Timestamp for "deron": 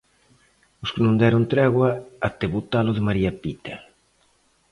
1.21-1.43